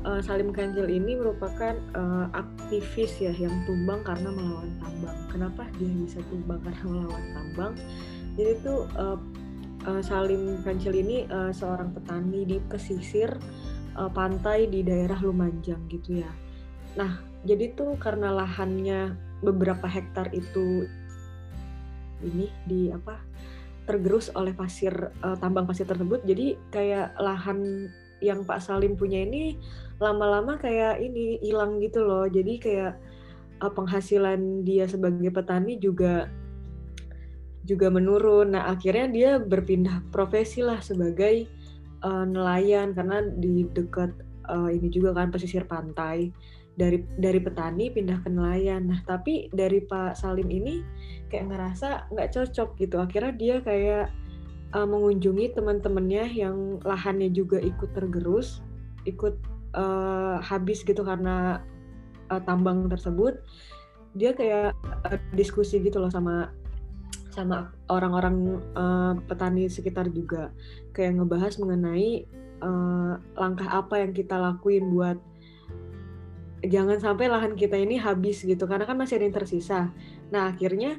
uh, 0.05 0.21
Salim 0.21 0.53
Kancil 0.53 0.89
ini 0.89 1.17
merupakan 1.17 1.77
uh, 1.97 2.29
aktivis 2.33 3.17
ya 3.21 3.33
yang 3.37 3.53
tumbang 3.65 4.05
karena 4.05 4.29
melawan 4.29 4.73
tambang. 4.81 5.19
Kenapa 5.33 5.69
dia 5.77 5.89
bisa 5.89 6.21
tumbang 6.29 6.61
karena 6.65 6.85
melawan 6.85 7.25
tambang? 7.37 7.73
Jadi 8.39 8.53
tuh 8.63 8.87
uh, 8.95 9.19
uh, 9.91 9.99
Salim 9.99 10.63
Kancil 10.63 10.95
ini 10.95 11.27
uh, 11.27 11.51
seorang 11.51 11.91
petani 11.91 12.47
di 12.47 12.63
pesisir 12.71 13.35
uh, 13.99 14.07
pantai 14.07 14.71
di 14.71 14.87
daerah 14.87 15.19
Lumajang 15.19 15.91
gitu 15.91 16.23
ya. 16.23 16.31
Nah, 16.95 17.19
jadi 17.43 17.75
tuh 17.75 17.99
karena 17.99 18.31
lahannya 18.31 19.19
beberapa 19.43 19.91
hektar 19.91 20.31
itu 20.31 20.87
ini 22.23 22.47
di 22.67 22.95
apa 22.95 23.19
tergerus 23.91 24.31
oleh 24.35 24.55
pasir 24.55 24.93
uh, 25.23 25.35
tambang 25.43 25.67
pasir 25.67 25.87
tersebut, 25.91 26.23
jadi 26.23 26.55
kayak 26.71 27.19
lahan 27.19 27.91
yang 28.23 28.43
Pak 28.43 28.63
Salim 28.63 28.99
punya 28.99 29.23
ini 29.23 29.59
lama-lama 30.03 30.59
kayak 30.59 30.99
ini 31.03 31.39
hilang 31.43 31.79
gitu 31.83 32.03
loh. 32.07 32.27
Jadi 32.27 32.59
kayak 32.59 32.99
uh, 33.63 33.73
penghasilan 33.73 34.63
dia 34.67 34.87
sebagai 34.87 35.31
petani 35.31 35.79
juga 35.79 36.31
juga 37.69 37.93
menurun. 37.93 38.57
Nah 38.57 38.73
akhirnya 38.73 39.07
dia 39.13 39.31
berpindah 39.37 40.01
profesi 40.09 40.65
lah 40.65 40.81
sebagai 40.81 41.45
uh, 42.01 42.25
nelayan 42.25 42.97
karena 42.97 43.21
di 43.37 43.69
dekat 43.69 44.11
uh, 44.49 44.73
ini 44.73 44.89
juga 44.89 45.13
kan 45.13 45.29
pesisir 45.29 45.69
pantai 45.69 46.33
dari 46.81 47.05
dari 47.21 47.37
petani 47.37 47.93
pindah 47.93 48.25
ke 48.25 48.33
nelayan. 48.33 48.89
Nah 48.89 49.05
tapi 49.05 49.53
dari 49.53 49.85
Pak 49.85 50.17
Salim 50.17 50.49
ini 50.49 50.81
kayak 51.29 51.53
ngerasa 51.53 52.09
nggak 52.09 52.31
cocok 52.33 52.69
gitu. 52.81 52.97
Akhirnya 52.97 53.33
dia 53.37 53.57
kayak 53.61 54.09
uh, 54.73 54.89
mengunjungi 54.89 55.53
teman-temannya 55.53 56.25
yang 56.33 56.81
lahannya 56.89 57.29
juga 57.29 57.61
ikut 57.61 57.93
tergerus, 57.93 58.65
ikut 59.05 59.37
uh, 59.77 60.41
habis 60.41 60.81
gitu 60.81 61.05
karena 61.05 61.61
uh, 62.33 62.41
tambang 62.49 62.89
tersebut. 62.89 63.45
Dia 64.17 64.33
kayak 64.33 64.73
uh, 65.05 65.21
diskusi 65.37 65.85
gitu 65.85 66.01
loh 66.01 66.09
sama 66.09 66.49
sama 67.39 67.71
orang-orang 67.87 68.59
uh, 68.75 69.15
petani 69.31 69.71
sekitar 69.71 70.11
juga 70.11 70.51
kayak 70.91 71.23
ngebahas 71.23 71.55
mengenai 71.63 72.27
uh, 72.59 73.15
langkah 73.39 73.71
apa 73.71 74.03
yang 74.03 74.11
kita 74.11 74.35
lakuin 74.35 74.91
buat 74.91 75.19
jangan 76.67 76.99
sampai 76.99 77.31
lahan 77.31 77.55
kita 77.55 77.79
ini 77.79 77.95
habis 78.03 78.43
gitu 78.43 78.67
karena 78.67 78.83
kan 78.83 78.99
masih 78.99 79.23
ada 79.23 79.25
yang 79.31 79.37
tersisa. 79.39 79.95
Nah 80.35 80.51
akhirnya 80.51 80.99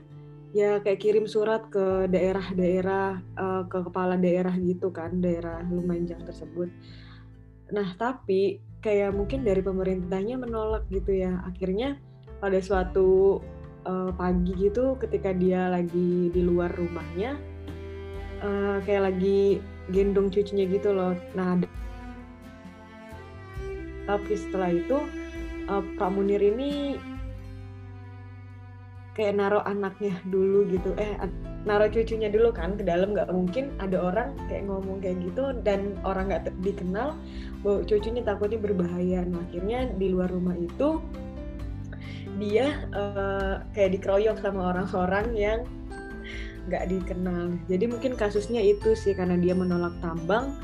ya 0.55 0.79
kayak 0.79 1.03
kirim 1.03 1.25
surat 1.27 1.67
ke 1.67 2.07
daerah-daerah 2.07 3.19
uh, 3.35 3.63
ke 3.67 3.77
kepala 3.91 4.15
daerah 4.15 4.55
gitu 4.55 4.89
kan 4.95 5.19
daerah 5.19 5.59
Lumajang 5.67 6.23
tersebut. 6.23 6.71
Nah 7.75 7.91
tapi 7.99 8.63
kayak 8.79 9.11
mungkin 9.11 9.43
dari 9.43 9.59
pemerintahnya 9.59 10.39
menolak 10.39 10.87
gitu 10.87 11.11
ya. 11.11 11.43
Akhirnya 11.43 11.99
pada 12.39 12.63
suatu 12.63 13.43
uh, 13.89 14.09
pagi 14.13 14.53
gitu 14.53 14.93
ketika 15.01 15.33
dia 15.33 15.65
lagi 15.73 16.29
di 16.29 16.41
luar 16.45 16.69
rumahnya 16.77 17.41
uh, 18.45 18.77
kayak 18.85 19.09
lagi 19.09 19.57
gendong 19.89 20.29
cucunya 20.29 20.69
gitu 20.69 20.93
loh. 20.93 21.17
Nah 21.33 21.57
tapi 24.05 24.33
setelah 24.33 24.73
itu 24.73 24.97
uh, 25.69 25.81
Pak 25.97 26.09
Munir 26.13 26.41
ini 26.41 26.97
kayak 29.13 29.35
naruh 29.35 29.61
anaknya 29.67 30.15
dulu 30.31 30.65
gitu. 30.71 30.95
Eh 30.95 31.13
naruh 31.67 31.91
cucunya 31.91 32.31
dulu 32.31 32.49
kan 32.55 32.79
ke 32.79 32.87
dalam. 32.87 33.13
Nggak 33.13 33.29
mungkin 33.29 33.69
ada 33.77 33.99
orang 33.99 34.33
kayak 34.49 34.65
ngomong 34.65 35.03
kayak 35.03 35.19
gitu 35.21 35.53
dan 35.61 35.93
orang 36.07 36.31
nggak 36.31 36.49
dikenal 36.65 37.13
bahwa 37.61 37.85
cucunya 37.85 38.21
takutnya 38.25 38.57
berbahaya. 38.57 39.21
Nah 39.27 39.43
akhirnya 39.45 39.91
di 39.93 40.07
luar 40.09 40.31
rumah 40.31 40.55
itu 40.55 41.03
dia 42.39 42.87
uh, 42.95 43.61
kayak 43.75 43.99
dikeroyok 43.99 44.39
sama 44.39 44.71
orang-orang 44.73 45.27
yang 45.35 45.59
nggak 46.71 46.87
dikenal. 46.87 47.53
Jadi 47.67 47.85
mungkin 47.89 48.13
kasusnya 48.15 48.61
itu 48.63 48.95
sih 48.95 49.13
karena 49.13 49.35
dia 49.35 49.53
menolak 49.53 49.93
tambang. 49.99 50.55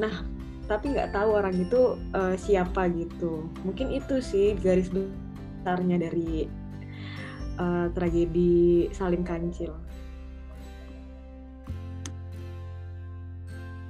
Nah, 0.00 0.24
tapi 0.66 0.90
nggak 0.92 1.12
tahu 1.12 1.36
orang 1.36 1.54
itu 1.56 2.00
uh, 2.16 2.34
siapa 2.34 2.88
gitu. 2.92 3.46
Mungkin 3.62 3.92
itu 3.92 4.18
sih 4.24 4.56
garis 4.58 4.88
besarnya 4.90 6.00
dari 6.00 6.48
uh, 7.60 7.92
tragedi 7.92 8.88
Salim 8.90 9.22
Kancil. 9.22 9.76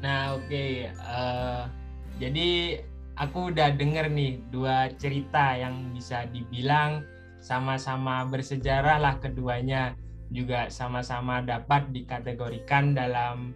Nah, 0.02 0.34
oke. 0.34 0.50
Okay. 0.50 0.90
Uh, 0.99 1.70
jadi 2.18 2.82
aku 3.16 3.52
udah 3.52 3.75
denger 3.76 4.09
nih 4.09 4.40
dua 4.49 4.88
cerita 4.97 5.57
yang 5.57 5.92
bisa 5.92 6.25
dibilang 6.31 7.04
sama-sama 7.42 8.23
bersejarah 8.31 9.02
lah 9.02 9.19
keduanya 9.19 9.99
juga 10.33 10.73
sama-sama 10.73 11.45
dapat 11.45 11.92
dikategorikan 11.92 12.97
dalam 12.97 13.52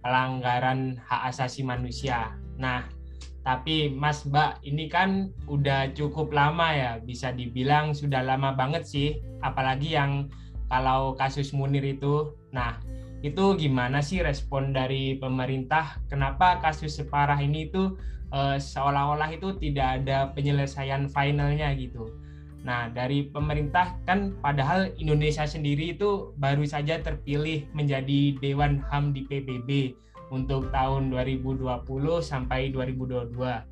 pelanggaran 0.00 1.00
hak 1.00 1.32
asasi 1.32 1.64
manusia. 1.64 2.36
Nah, 2.56 2.84
tapi 3.44 3.92
Mas 3.92 4.24
Mbak 4.24 4.64
ini 4.64 4.88
kan 4.88 5.32
udah 5.48 5.92
cukup 5.92 6.32
lama 6.32 6.72
ya, 6.72 6.92
bisa 7.00 7.32
dibilang 7.32 7.92
sudah 7.92 8.24
lama 8.24 8.56
banget 8.56 8.88
sih, 8.88 9.08
apalagi 9.44 9.96
yang 9.96 10.32
kalau 10.72 11.12
kasus 11.16 11.52
Munir 11.52 11.84
itu. 11.84 12.32
Nah, 12.52 12.80
itu 13.24 13.56
gimana 13.56 14.04
sih 14.04 14.20
respon 14.20 14.76
dari 14.76 15.16
pemerintah? 15.16 15.96
Kenapa 16.12 16.60
kasus 16.60 17.00
separah 17.00 17.40
ini 17.40 17.72
itu 17.72 17.96
uh, 18.36 18.60
seolah-olah 18.60 19.32
itu 19.32 19.56
tidak 19.56 20.04
ada 20.04 20.28
penyelesaian 20.36 21.08
finalnya 21.08 21.72
gitu. 21.72 22.12
Nah, 22.68 22.92
dari 22.92 23.32
pemerintah 23.32 23.96
kan 24.04 24.36
padahal 24.44 24.92
Indonesia 25.00 25.48
sendiri 25.48 25.96
itu 25.96 26.36
baru 26.36 26.68
saja 26.68 27.00
terpilih 27.00 27.64
menjadi 27.72 28.36
Dewan 28.44 28.84
HAM 28.92 29.16
di 29.16 29.24
PBB 29.24 29.96
untuk 30.28 30.68
tahun 30.68 31.08
2020 31.08 31.64
sampai 32.20 32.76
2022. 32.76 33.40
Uh, 33.40 33.64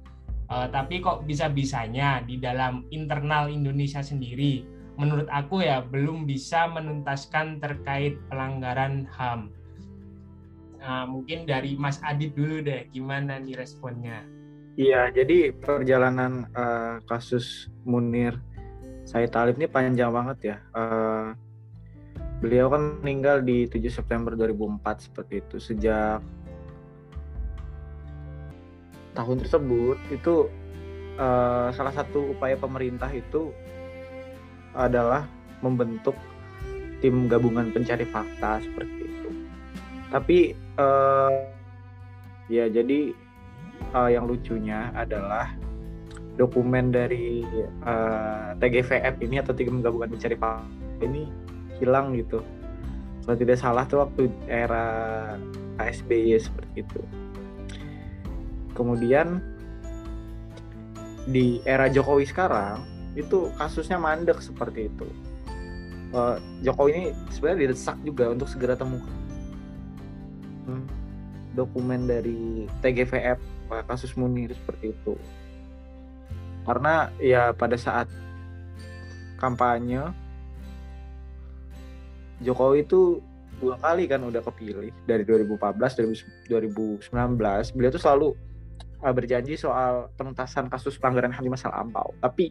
eh, 0.48 0.68
tapi 0.72 1.04
kok 1.04 1.28
bisa-bisanya 1.28 2.24
di 2.24 2.40
dalam 2.40 2.88
internal 2.88 3.52
Indonesia 3.52 4.00
sendiri 4.00 4.71
menurut 5.00 5.28
aku 5.32 5.64
ya 5.64 5.80
belum 5.80 6.28
bisa 6.28 6.68
menuntaskan 6.68 7.60
terkait 7.62 8.20
pelanggaran 8.28 9.08
HAM. 9.08 9.48
Nah, 10.82 11.06
mungkin 11.06 11.46
dari 11.46 11.78
Mas 11.78 12.02
Adit 12.02 12.34
dulu 12.34 12.58
deh, 12.58 12.90
gimana 12.90 13.38
nih 13.38 13.54
responnya? 13.54 14.26
Iya, 14.74 15.12
jadi 15.14 15.52
perjalanan 15.54 16.48
uh, 16.56 16.98
kasus 17.06 17.70
Munir 17.86 18.40
Said 19.06 19.30
Talib 19.30 19.58
ini 19.58 19.68
panjang 19.70 20.10
banget 20.10 20.38
ya. 20.42 20.56
Uh, 20.74 21.36
beliau 22.42 22.66
kan 22.72 22.98
meninggal 23.02 23.44
di 23.46 23.70
7 23.70 23.78
September 23.90 24.34
2004 24.34 25.06
seperti 25.06 25.34
itu. 25.38 25.56
Sejak 25.62 26.18
tahun 29.12 29.36
tersebut 29.44 29.98
itu 30.08 30.48
uh, 31.20 31.68
salah 31.70 31.92
satu 31.92 32.32
upaya 32.32 32.56
pemerintah 32.56 33.10
itu 33.12 33.52
adalah 34.72 35.28
membentuk 35.60 36.16
tim 37.02 37.26
gabungan 37.26 37.74
pencari 37.74 38.06
fakta 38.06 38.62
seperti 38.62 39.10
itu. 39.10 39.30
Tapi 40.08 40.38
uh, 40.78 41.32
ya 42.46 42.70
jadi 42.70 43.10
uh, 43.92 44.10
yang 44.10 44.30
lucunya 44.30 44.94
adalah 44.94 45.50
dokumen 46.40 46.88
dari 46.88 47.44
uh, 47.84 48.56
eh, 48.56 48.56
TGVF 48.56 49.20
ini 49.20 49.36
atau 49.44 49.52
tim 49.52 49.84
gabungan 49.84 50.08
mencari 50.08 50.36
fakta 50.38 51.04
ini 51.04 51.28
hilang 51.76 52.16
gitu. 52.16 52.40
Kalau 53.22 53.36
tidak 53.38 53.58
salah 53.60 53.84
tuh 53.86 54.02
waktu 54.06 54.32
era 54.48 54.86
ASBY 55.76 56.34
seperti 56.40 56.82
itu. 56.82 57.00
Kemudian 58.72 59.38
di 61.28 61.62
era 61.62 61.86
Jokowi 61.86 62.26
sekarang 62.26 62.91
itu 63.12 63.52
kasusnya 63.60 64.00
mandek 64.00 64.40
seperti 64.40 64.88
itu. 64.88 65.06
Uh, 66.12 66.36
Jokowi 66.60 66.90
ini 66.92 67.04
sebenarnya 67.32 67.68
didesak 67.68 67.96
juga 68.04 68.28
untuk 68.32 68.48
segera 68.48 68.76
temukan. 68.76 69.16
Hmm, 70.68 70.84
dokumen 71.56 72.04
dari 72.04 72.68
TGVF 72.84 73.40
kasus 73.88 74.12
Munir 74.20 74.52
seperti 74.52 74.92
itu. 74.92 75.16
Karena 76.68 77.08
ya 77.16 77.56
pada 77.56 77.80
saat 77.80 78.06
kampanye 79.40 80.12
Jokowi 82.44 82.84
itu 82.84 83.18
dua 83.62 83.78
kali 83.78 84.10
kan 84.10 84.18
udah 84.26 84.42
kepilih 84.42 84.90
dari 85.06 85.22
2014 85.22 86.02
2019 86.50 87.06
beliau 87.78 87.90
tuh 87.94 88.02
selalu 88.02 88.28
uh, 88.98 89.14
berjanji 89.14 89.54
soal 89.54 90.10
penuntasan 90.18 90.66
kasus 90.66 90.98
pelanggaran 90.98 91.30
HAM 91.30 91.46
di 91.46 91.52
masa 91.54 91.70
lampau 91.70 92.10
tapi 92.18 92.50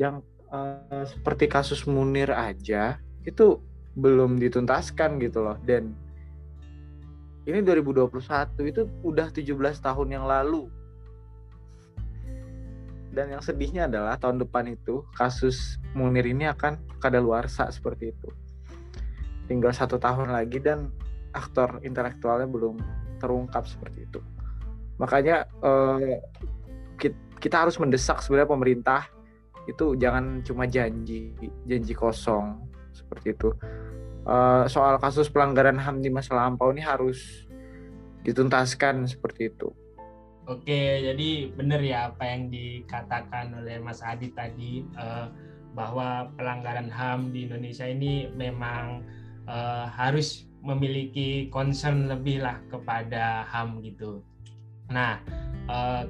yang 0.00 0.24
uh, 0.52 1.04
seperti 1.04 1.48
kasus 1.48 1.84
Munir 1.88 2.32
aja 2.32 3.00
itu 3.24 3.60
belum 3.96 4.40
dituntaskan 4.40 5.20
gitu 5.20 5.44
loh. 5.44 5.56
Dan 5.64 5.92
ini 7.44 7.58
2021 7.60 8.70
itu 8.70 8.82
udah 9.02 9.28
17 9.34 9.48
tahun 9.82 10.08
yang 10.08 10.24
lalu. 10.24 10.70
Dan 13.12 13.28
yang 13.28 13.44
sedihnya 13.44 13.92
adalah 13.92 14.16
tahun 14.16 14.40
depan 14.40 14.72
itu 14.72 15.04
kasus 15.12 15.76
Munir 15.92 16.24
ini 16.24 16.48
akan 16.48 16.80
kadaluarsa 16.96 17.68
seperti 17.68 18.16
itu. 18.16 18.28
Tinggal 19.50 19.76
satu 19.76 20.00
tahun 20.00 20.32
lagi 20.32 20.62
dan 20.62 20.88
aktor 21.36 21.84
intelektualnya 21.84 22.48
belum 22.48 22.80
terungkap 23.20 23.68
seperti 23.68 24.08
itu. 24.08 24.20
Makanya 24.96 25.44
eh, 25.44 26.24
kita 27.42 27.66
harus 27.66 27.76
mendesak 27.76 28.22
sebenarnya 28.22 28.48
pemerintah 28.48 29.00
itu 29.70 29.94
jangan 29.94 30.42
cuma 30.42 30.66
janji 30.66 31.30
janji 31.66 31.94
kosong 31.94 32.58
seperti 32.90 33.34
itu 33.34 33.54
uh, 34.26 34.64
soal 34.66 34.98
kasus 34.98 35.30
pelanggaran 35.30 35.78
HAM 35.78 36.02
di 36.02 36.10
masa 36.10 36.34
lampau 36.38 36.70
ini 36.70 36.82
harus 36.82 37.46
dituntaskan 38.22 39.06
seperti 39.10 39.50
itu. 39.50 39.70
Oke, 40.50 41.06
jadi 41.06 41.54
benar 41.54 41.78
ya 41.82 42.10
apa 42.10 42.26
yang 42.26 42.50
dikatakan 42.50 43.62
oleh 43.62 43.78
Mas 43.78 44.02
Adi 44.02 44.34
tadi 44.34 44.82
uh, 44.98 45.30
bahwa 45.72 46.30
pelanggaran 46.34 46.90
HAM 46.90 47.30
di 47.30 47.46
Indonesia 47.46 47.86
ini 47.86 48.26
memang 48.34 49.06
uh, 49.46 49.86
harus 49.86 50.50
memiliki 50.62 51.50
concern 51.50 52.10
lebih 52.10 52.42
lah 52.42 52.58
kepada 52.70 53.46
HAM 53.50 53.82
gitu. 53.86 54.22
Nah, 54.90 55.22
uh, 55.70 56.06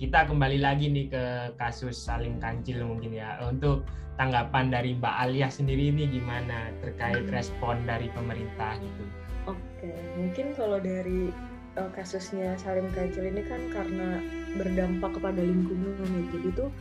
kita 0.00 0.24
kembali 0.24 0.64
lagi 0.64 0.88
nih 0.88 1.12
ke 1.12 1.24
kasus 1.60 1.92
Salim 1.92 2.40
Kancil 2.40 2.80
mungkin 2.88 3.12
ya. 3.12 3.36
Untuk 3.44 3.84
tanggapan 4.16 4.72
dari 4.72 4.96
Mbak 4.96 5.14
Alia 5.28 5.52
sendiri 5.52 5.92
ini 5.92 6.08
gimana 6.08 6.72
terkait 6.80 7.28
respon 7.28 7.84
dari 7.84 8.08
pemerintah 8.16 8.80
gitu? 8.80 9.04
Oke, 9.44 9.92
mungkin 10.16 10.56
kalau 10.56 10.80
dari 10.80 11.28
uh, 11.76 11.92
kasusnya 11.92 12.56
Salim 12.56 12.88
Kancil 12.96 13.28
ini 13.28 13.44
kan 13.44 13.60
karena 13.68 14.24
berdampak 14.56 15.20
kepada 15.20 15.44
lingkungan 15.44 16.00
ya. 16.00 16.22
Jadi 16.32 16.48
tuh 16.56 16.72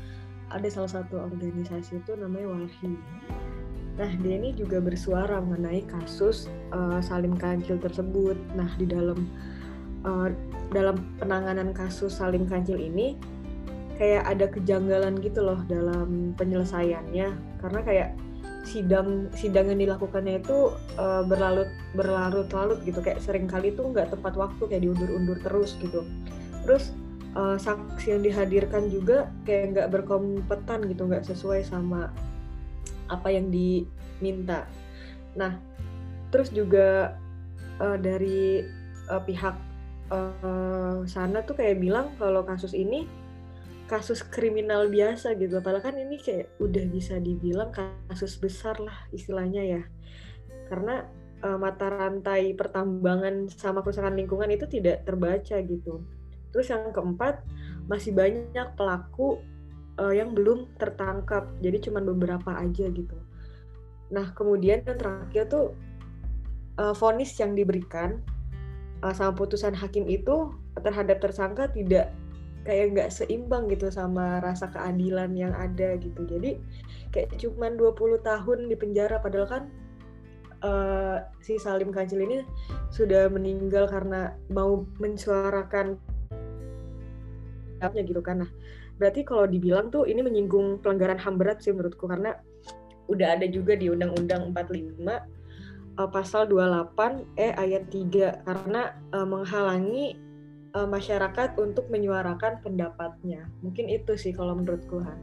ada 0.56 0.68
salah 0.72 1.04
satu 1.04 1.20
organisasi 1.20 2.00
itu 2.00 2.16
namanya 2.16 2.56
Walhi. 2.56 2.96
Nah, 4.00 4.12
dia 4.24 4.40
ini 4.40 4.56
juga 4.56 4.80
bersuara 4.80 5.44
mengenai 5.44 5.84
kasus 5.92 6.48
uh, 6.72 7.04
Salim 7.04 7.36
Kancil 7.36 7.84
tersebut. 7.84 8.40
Nah, 8.56 8.72
di 8.80 8.88
dalam 8.88 9.28
uh, 10.06 10.30
dalam 10.70 11.02
penanganan 11.18 11.74
kasus 11.74 12.20
Salim 12.20 12.46
Kancil 12.46 12.78
ini 12.78 13.18
kayak 14.00 14.24
ada 14.32 14.46
kejanggalan 14.48 15.20
gitu 15.20 15.44
loh 15.44 15.60
dalam 15.68 16.32
penyelesaiannya. 16.40 17.60
Karena 17.60 17.80
kayak 17.84 18.10
sidang 18.64 19.32
sidang 19.34 19.72
yang 19.74 19.80
dilakukannya 19.82 20.40
itu 20.40 20.72
uh, 20.96 21.24
berlarut 21.28 21.72
berlarut-larut 21.98 22.80
gitu. 22.88 23.04
Kayak 23.04 23.20
sering 23.24 23.50
kali 23.50 23.76
tuh 23.76 23.92
nggak 23.92 24.16
tepat 24.16 24.34
waktu 24.40 24.64
kayak 24.70 24.84
diundur-undur 24.88 25.38
terus 25.44 25.76
gitu. 25.84 26.08
Terus 26.64 26.96
uh, 27.36 27.60
saksi 27.60 28.16
yang 28.16 28.22
dihadirkan 28.24 28.88
juga 28.88 29.28
kayak 29.44 29.76
nggak 29.76 29.88
berkompeten 29.92 30.80
gitu 30.88 31.04
nggak 31.10 31.28
sesuai 31.28 31.68
sama 31.68 32.14
apa 33.10 33.28
yang 33.34 33.52
diminta. 33.52 34.64
Nah 35.36 35.60
terus 36.30 36.54
juga 36.54 37.18
uh, 37.82 37.98
dari 37.98 38.64
uh, 39.10 39.22
pihak 39.26 39.69
uh, 40.12 41.06
sana 41.06 41.46
tuh 41.46 41.58
kayak 41.58 41.82
bilang 41.82 42.14
kalau 42.18 42.46
kasus 42.46 42.74
ini 42.74 43.06
kasus 43.90 44.22
kriminal 44.22 44.86
biasa 44.86 45.34
gitu. 45.38 45.58
Padahal 45.60 45.82
kan 45.82 45.98
ini 45.98 46.22
kayak 46.22 46.54
udah 46.62 46.86
bisa 46.94 47.18
dibilang 47.18 47.74
kasus 47.74 48.38
besar 48.38 48.78
lah 48.78 48.96
istilahnya 49.10 49.66
ya. 49.66 49.82
Karena 50.70 51.10
uh, 51.42 51.58
mata 51.58 51.90
rantai 51.90 52.54
pertambangan 52.54 53.50
sama 53.50 53.82
kerusakan 53.82 54.14
lingkungan 54.14 54.54
itu 54.54 54.70
tidak 54.70 55.10
terbaca 55.10 55.58
gitu. 55.66 56.06
Terus 56.54 56.70
yang 56.70 56.94
keempat 56.94 57.42
masih 57.90 58.14
banyak 58.14 58.78
pelaku 58.78 59.42
uh, 59.98 60.14
yang 60.14 60.38
belum 60.38 60.70
tertangkap. 60.78 61.50
Jadi 61.58 61.90
cuma 61.90 62.06
beberapa 62.06 62.54
aja 62.54 62.86
gitu. 62.94 63.18
Nah 64.14 64.38
kemudian 64.38 64.86
yang 64.86 64.98
terakhir 65.02 65.50
tuh 65.50 65.74
uh, 66.78 66.94
vonis 66.94 67.34
yang 67.42 67.58
diberikan 67.58 68.22
uh, 69.04 69.14
sama 69.16 69.36
putusan 69.36 69.76
hakim 69.76 70.08
itu 70.08 70.52
terhadap 70.80 71.20
tersangka 71.24 71.72
tidak 71.72 72.12
kayak 72.68 72.92
nggak 72.94 73.10
seimbang 73.10 73.72
gitu 73.72 73.88
sama 73.90 74.44
rasa 74.44 74.68
keadilan 74.70 75.34
yang 75.34 75.56
ada 75.56 75.96
gitu. 75.98 76.28
Jadi 76.28 76.60
kayak 77.16 77.40
cuman 77.40 77.80
20 77.80 78.22
tahun 78.22 78.58
di 78.68 78.76
penjara 78.76 79.18
padahal 79.24 79.48
kan 79.48 79.64
uh, 80.64 81.18
si 81.40 81.56
Salim 81.58 81.90
Kancil 81.90 82.22
ini 82.22 82.44
sudah 82.92 83.32
meninggal 83.32 83.88
karena 83.88 84.36
mau 84.52 84.84
mensuarakan 85.00 85.98
gitu 87.80 88.20
kan. 88.20 88.44
Nah 88.44 88.52
berarti 89.00 89.24
kalau 89.24 89.48
dibilang 89.48 89.88
tuh 89.88 90.04
ini 90.04 90.20
menyinggung 90.20 90.84
pelanggaran 90.84 91.16
HAM 91.16 91.40
berat 91.40 91.64
sih 91.64 91.72
menurutku 91.72 92.04
karena 92.12 92.36
udah 93.08 93.40
ada 93.40 93.48
juga 93.48 93.74
di 93.74 93.88
Undang-Undang 93.88 94.52
45 94.52 95.39
uh, 96.00 96.08
eh, 96.08 96.10
pasal 96.10 96.48
28 96.48 97.36
E 97.36 97.52
ayat 97.52 97.92
3 97.92 98.48
karena 98.48 98.96
uh, 99.12 99.28
menghalangi 99.28 100.16
uh, 100.74 100.88
masyarakat 100.88 101.60
untuk 101.60 101.92
menyuarakan 101.92 102.64
pendapatnya. 102.64 103.52
Mungkin 103.60 103.92
itu 103.92 104.16
sih 104.16 104.32
kalau 104.32 104.56
menurutku 104.56 105.04
Han. 105.04 105.20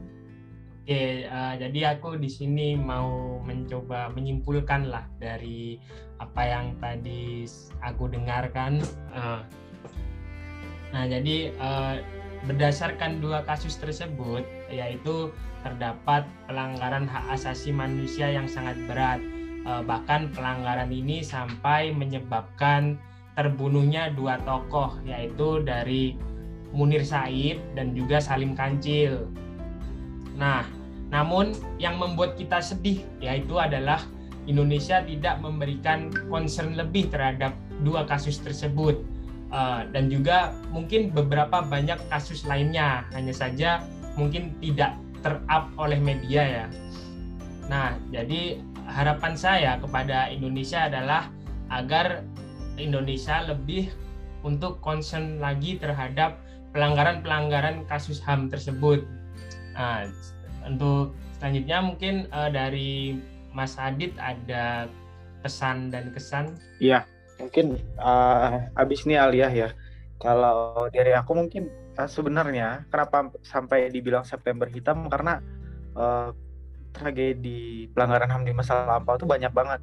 Oke, 0.87 1.27
uh, 1.27 1.53
jadi 1.59 1.99
aku 1.99 2.15
di 2.15 2.31
sini 2.31 2.79
mau 2.79 3.41
mencoba 3.43 4.07
menyimpulkan 4.15 4.87
lah 4.87 5.03
dari 5.19 5.75
apa 6.23 6.41
yang 6.47 6.79
tadi 6.79 7.43
aku 7.83 8.07
dengarkan. 8.07 8.79
Uh, 9.11 9.43
nah, 10.95 11.03
jadi 11.03 11.51
uh, 11.59 11.99
berdasarkan 12.47 13.19
dua 13.19 13.43
kasus 13.43 13.75
tersebut, 13.75 14.47
yaitu 14.71 15.35
terdapat 15.59 16.23
pelanggaran 16.47 17.03
hak 17.03 17.35
asasi 17.35 17.75
manusia 17.75 18.31
yang 18.31 18.47
sangat 18.47 18.79
berat. 18.87 19.19
Uh, 19.67 19.83
bahkan 19.83 20.31
pelanggaran 20.31 20.87
ini 20.95 21.19
sampai 21.19 21.91
menyebabkan 21.91 22.95
terbunuhnya 23.35 24.15
dua 24.15 24.39
tokoh 24.47 24.95
yaitu 25.03 25.59
dari 25.59 26.15
Munir 26.71 27.03
Said 27.03 27.59
dan 27.75 27.91
juga 27.91 28.23
Salim 28.23 28.55
Kancil. 28.55 29.27
Nah, 30.39 30.63
namun 31.11 31.51
yang 31.83 31.99
membuat 31.99 32.39
kita 32.39 32.63
sedih 32.63 33.03
yaitu 33.19 33.59
adalah 33.59 33.99
Indonesia 34.47 35.03
tidak 35.03 35.43
memberikan 35.43 36.15
concern 36.31 36.79
lebih 36.79 37.11
terhadap 37.11 37.51
dua 37.83 38.07
kasus 38.07 38.39
tersebut 38.39 39.03
uh, 39.51 39.83
dan 39.91 40.07
juga 40.07 40.55
mungkin 40.71 41.11
beberapa 41.11 41.59
banyak 41.59 41.99
kasus 42.07 42.47
lainnya 42.47 43.03
hanya 43.11 43.35
saja 43.35 43.83
mungkin 44.15 44.55
tidak 44.63 44.95
terup 45.19 45.67
oleh 45.75 45.99
media 45.99 46.63
ya. 46.63 46.65
Nah, 47.67 47.99
jadi 48.15 48.63
harapan 48.87 49.33
saya 49.35 49.71
kepada 49.77 50.31
Indonesia 50.31 50.87
adalah 50.87 51.27
agar 51.67 52.23
Indonesia 52.79 53.43
lebih 53.43 53.91
untuk 54.45 54.79
concern 54.79 55.43
lagi 55.43 55.75
terhadap 55.75 56.39
pelanggaran-pelanggaran 56.71 57.83
kasus 57.89 58.23
HAM 58.23 58.47
tersebut. 58.47 59.03
Nah, 59.75 60.07
untuk 60.63 61.13
selanjutnya 61.37 61.79
mungkin 61.83 62.13
uh, 62.31 62.47
dari 62.47 63.19
Mas 63.51 63.75
Adit 63.75 64.13
ada 64.21 64.87
pesan 65.41 65.89
dan 65.89 66.13
kesan. 66.13 66.55
Iya, 66.77 67.03
mungkin 67.41 67.81
uh, 67.97 68.71
abis 68.77 69.03
ini 69.09 69.17
Alia 69.17 69.49
ya. 69.49 69.69
Kalau 70.17 70.89
dari 70.89 71.13
aku 71.13 71.37
mungkin 71.37 71.69
uh, 71.97 72.09
sebenarnya 72.09 72.85
kenapa 72.89 73.33
sampai 73.45 73.89
dibilang 73.89 74.25
September 74.25 74.65
hitam 74.69 75.09
karena 75.09 75.41
uh, 75.97 76.29
tragedi 76.97 77.87
pelanggaran 77.93 78.29
HAM 78.29 78.43
di 78.43 78.53
masa 78.53 78.83
lampau 78.85 79.15
itu 79.15 79.29
banyak 79.29 79.53
banget. 79.53 79.81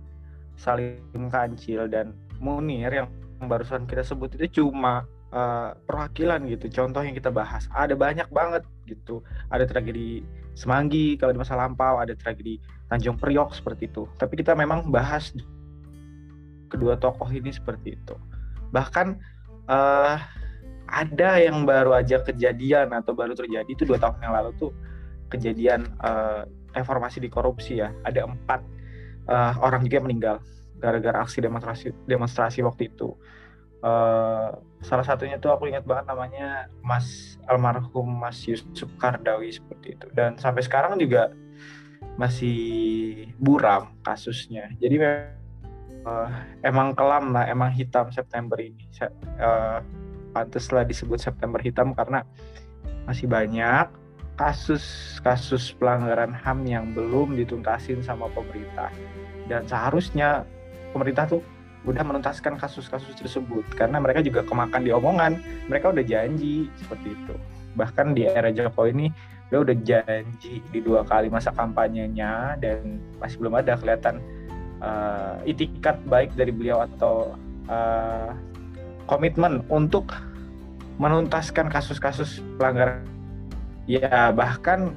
Saling 0.59 1.31
kancil 1.31 1.87
dan 1.87 2.15
Munir 2.43 2.91
yang 2.91 3.09
barusan 3.47 3.87
kita 3.87 4.03
sebut 4.03 4.35
itu 4.39 4.63
cuma 4.63 5.07
uh, 5.31 5.75
perwakilan 5.87 6.43
gitu. 6.51 6.67
Contoh 6.71 7.03
yang 7.03 7.15
kita 7.15 7.31
bahas 7.31 7.71
ada 7.71 7.95
banyak 7.95 8.27
banget 8.31 8.63
gitu. 8.91 9.23
Ada 9.49 9.67
tragedi 9.67 10.23
Semanggi 10.55 11.19
kalau 11.19 11.35
di 11.35 11.41
masa 11.43 11.59
lampau 11.59 11.99
ada 11.99 12.15
tragedi 12.15 12.63
Tanjung 12.87 13.19
Priok 13.19 13.59
seperti 13.59 13.91
itu. 13.91 14.07
Tapi 14.15 14.39
kita 14.39 14.55
memang 14.55 14.87
bahas 14.87 15.35
kedua 16.71 16.95
tokoh 16.95 17.27
ini 17.35 17.51
seperti 17.51 17.99
itu. 17.99 18.15
Bahkan 18.71 19.07
uh, 19.67 20.17
ada 20.87 21.31
yang 21.43 21.67
baru 21.67 21.99
aja 21.99 22.23
kejadian 22.23 22.95
atau 22.95 23.19
baru 23.19 23.35
terjadi 23.35 23.67
itu 23.67 23.83
dua 23.83 23.99
tahun 23.99 24.23
yang 24.23 24.35
lalu 24.39 24.51
tuh 24.63 24.71
kejadian 25.27 25.91
uh, 26.07 26.47
reformasi 26.75 27.23
di 27.23 27.31
korupsi 27.31 27.81
ya. 27.81 27.95
Ada 28.03 28.27
empat 28.27 28.61
uh, 29.31 29.55
orang 29.63 29.87
juga 29.87 30.05
meninggal 30.05 30.37
gara-gara 30.83 31.23
aksi 31.23 31.41
demonstrasi 31.41 31.95
demonstrasi 32.05 32.61
waktu 32.67 32.93
itu. 32.93 33.15
Uh, 33.85 34.49
salah 34.81 35.05
satunya 35.05 35.37
tuh 35.37 35.53
aku 35.53 35.69
ingat 35.69 35.85
banget 35.85 36.09
namanya 36.09 36.73
Mas 36.81 37.37
almarhum 37.45 38.09
Mas 38.09 38.41
Yusuf 38.45 38.91
Kardawi 38.99 39.55
seperti 39.55 39.97
itu. 39.97 40.07
Dan 40.13 40.37
sampai 40.37 40.65
sekarang 40.65 40.99
juga 41.01 41.33
masih 42.19 43.29
buram 43.39 43.95
kasusnya. 44.05 44.71
Jadi 44.81 44.97
uh, 45.01 46.31
emang 46.65 46.93
kelam 46.97 47.33
lah 47.33 47.49
emang 47.49 47.73
hitam 47.73 48.09
September 48.13 48.57
ini. 48.61 48.89
Uh, 49.41 49.81
pantaslah 50.35 50.83
disebut 50.83 51.23
September 51.23 51.63
hitam 51.63 51.95
karena 51.95 52.27
masih 53.05 53.29
banyak 53.29 53.87
kasus-kasus 54.35 55.75
pelanggaran 55.79 56.35
HAM 56.35 56.67
yang 56.67 56.91
belum 56.91 57.39
dituntasin 57.39 58.03
sama 58.03 58.27
pemerintah. 58.35 58.91
Dan 59.47 59.67
seharusnya 59.71 60.43
pemerintah 60.91 61.31
tuh 61.31 61.43
udah 61.85 62.01
menuntaskan 62.01 62.57
kasus-kasus 62.57 63.13
tersebut 63.21 63.63
karena 63.77 64.01
mereka 64.01 64.25
juga 64.25 64.43
kemakan 64.43 64.83
di 64.83 64.91
omongan. 64.91 65.39
Mereka 65.71 65.95
udah 65.95 66.05
janji 66.05 66.67
seperti 66.81 67.15
itu. 67.15 67.35
Bahkan 67.79 68.15
di 68.17 68.27
era 68.27 68.51
Jokowi 68.51 68.91
ini 68.95 69.07
dia 69.53 69.59
udah 69.63 69.77
janji 69.87 70.65
di 70.73 70.79
dua 70.83 71.07
kali 71.07 71.31
masa 71.31 71.55
kampanyenya 71.55 72.59
dan 72.59 72.99
masih 73.23 73.39
belum 73.39 73.61
ada 73.61 73.79
kelihatan 73.79 74.19
uh, 74.83 75.39
itikat 75.47 76.01
baik 76.11 76.35
dari 76.35 76.51
beliau 76.51 76.83
atau 76.83 77.39
uh, 77.71 78.33
komitmen 79.05 79.63
untuk 79.69 80.11
menuntaskan 80.99 81.69
kasus-kasus 81.71 82.41
pelanggaran 82.57 83.14
ya 83.85 84.33
bahkan 84.33 84.93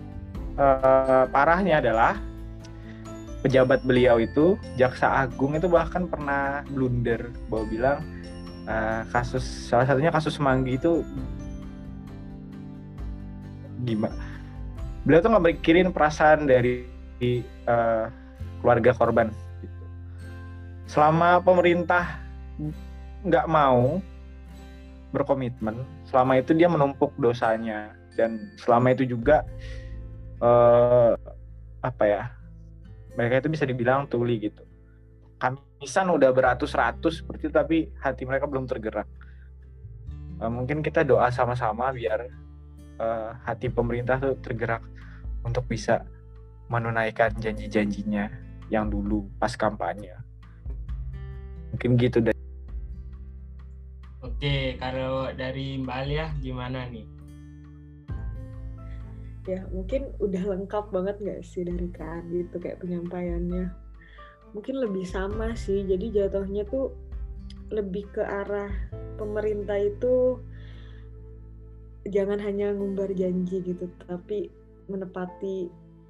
uh, 0.55 1.27
parahnya 1.31 1.83
adalah 1.83 2.15
pejabat 3.45 3.85
beliau 3.85 4.17
itu 4.19 4.57
jaksa 4.75 5.27
agung 5.27 5.55
itu 5.55 5.69
bahkan 5.69 6.09
pernah 6.09 6.65
blunder 6.71 7.29
bahwa 7.47 7.65
bilang 7.69 7.99
uh, 8.65 9.05
kasus 9.13 9.43
salah 9.43 9.85
satunya 9.85 10.09
kasus 10.09 10.35
Semanggi 10.35 10.75
itu 10.79 11.05
gimana 13.85 14.17
beliau 15.05 15.23
tuh 15.23 15.29
nggak 15.31 15.45
mikirin 15.53 15.89
perasaan 15.93 16.49
dari 16.49 16.83
uh, 17.69 18.09
keluarga 18.59 18.91
korban 18.91 19.29
gitu. 19.61 19.83
selama 20.89 21.39
pemerintah 21.39 22.19
nggak 23.23 23.47
mau 23.47 24.01
berkomitmen 25.13 25.87
selama 26.09 26.41
itu 26.41 26.51
dia 26.57 26.67
menumpuk 26.67 27.15
dosanya 27.15 27.95
dan 28.17 28.51
selama 28.57 28.97
itu 28.97 29.05
juga 29.05 29.45
uh, 30.41 31.13
apa 31.85 32.03
ya 32.09 32.23
mereka 33.13 33.45
itu 33.45 33.49
bisa 33.53 33.65
dibilang 33.69 34.09
tuli 34.09 34.41
gitu. 34.41 34.65
Kamisan 35.37 36.09
udah 36.09 36.33
beratus-ratus 36.33 37.21
seperti 37.21 37.49
itu 37.49 37.53
tapi 37.53 37.77
hati 38.01 38.25
mereka 38.25 38.49
belum 38.49 38.65
tergerak. 38.65 39.05
Uh, 40.41 40.49
mungkin 40.49 40.81
kita 40.81 41.05
doa 41.05 41.29
sama-sama 41.29 41.93
biar 41.93 42.29
uh, 42.97 43.37
hati 43.45 43.69
pemerintah 43.69 44.17
tuh 44.17 44.37
tergerak 44.41 44.81
untuk 45.45 45.65
bisa 45.69 46.05
menunaikan 46.67 47.31
janji-janjinya 47.37 48.29
yang 48.67 48.91
dulu 48.91 49.25
pas 49.39 49.53
kampanye. 49.55 50.13
Mungkin 51.73 51.95
gitu 51.97 52.19
deh. 52.19 52.35
Oke, 54.21 54.75
kalau 54.75 55.31
dari 55.31 55.79
Mbak 55.79 55.97
Alia 56.03 56.25
gimana 56.43 56.83
nih? 56.89 57.16
Ya 59.47 59.63
mungkin 59.71 60.11
udah 60.19 60.43
lengkap 60.43 60.91
banget 60.91 61.15
nggak 61.23 61.41
sih 61.41 61.63
dari 61.63 61.87
Kak 61.89 62.27
gitu 62.29 62.59
kayak 62.59 62.83
penyampaiannya? 62.83 63.71
Mungkin 64.51 64.75
lebih 64.83 65.07
sama 65.07 65.55
sih 65.55 65.87
jadi 65.87 66.27
jatuhnya 66.27 66.67
tuh 66.67 66.91
lebih 67.71 68.07
ke 68.11 68.23
arah 68.23 68.71
pemerintah 69.15 69.79
itu 69.79 70.39
jangan 72.07 72.39
hanya 72.39 72.71
ngumbar 72.71 73.11
janji 73.15 73.59
gitu 73.63 73.87
tapi 74.07 74.51
menepati 74.87 75.67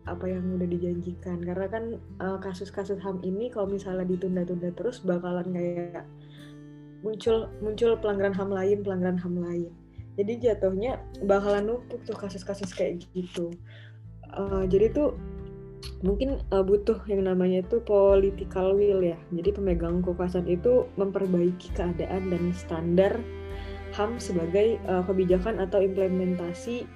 apa 0.10 0.26
yang 0.26 0.58
udah 0.58 0.68
dijanjikan. 0.70 1.42
Karena 1.46 1.68
kan 1.70 1.84
uh, 2.22 2.38
kasus-kasus 2.42 2.98
HAM 3.02 3.22
ini 3.22 3.54
kalau 3.54 3.70
misalnya 3.70 4.06
ditunda-tunda 4.10 4.74
terus 4.74 5.02
bakalan 5.06 5.50
kayak 5.54 6.06
muncul 7.06 7.46
muncul 7.62 7.94
pelanggaran 8.02 8.34
HAM 8.34 8.50
lain 8.50 8.78
pelanggaran 8.82 9.20
HAM 9.22 9.36
lain 9.38 9.72
jadi 10.18 10.34
jatuhnya 10.42 10.98
bakalan 11.22 11.70
numpuk 11.70 12.02
tuh 12.04 12.18
kasus-kasus 12.18 12.74
kayak 12.74 13.06
gitu. 13.14 13.54
Uh, 14.34 14.66
jadi 14.66 14.90
tuh 14.90 15.14
mungkin 16.02 16.42
uh, 16.50 16.66
butuh 16.66 16.98
yang 17.06 17.30
namanya 17.30 17.62
itu 17.62 17.78
political 17.86 18.74
will 18.74 19.06
ya. 19.06 19.18
Jadi 19.30 19.54
pemegang 19.54 20.02
kekuasaan 20.02 20.50
itu 20.50 20.90
memperbaiki 20.98 21.70
keadaan 21.78 22.34
dan 22.34 22.50
standar 22.58 23.22
HAM 23.94 24.18
sebagai 24.18 24.82
uh, 24.90 25.06
kebijakan 25.06 25.62
atau 25.62 25.86
implementasi 25.86 26.90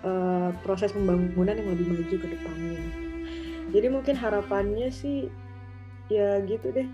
uh, 0.00 0.50
proses 0.64 0.96
pembangunan 0.96 1.54
yang 1.54 1.68
lebih 1.76 1.86
maju 1.92 2.16
ke 2.16 2.28
depannya. 2.28 2.80
Jadi 3.68 3.86
mungkin 3.92 4.16
harapannya 4.16 4.88
sih 4.88 5.28
ya 6.12 6.40
gitu 6.44 6.72
deh 6.72 6.88